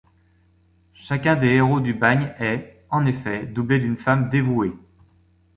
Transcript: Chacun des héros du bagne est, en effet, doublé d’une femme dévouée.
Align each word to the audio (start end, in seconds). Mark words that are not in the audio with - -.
Chacun 0.95 1.35
des 1.35 1.49
héros 1.49 1.79
du 1.79 1.93
bagne 1.93 2.33
est, 2.39 2.83
en 2.89 3.05
effet, 3.05 3.45
doublé 3.45 3.77
d’une 3.79 3.97
femme 3.97 4.31
dévouée. 4.31 4.73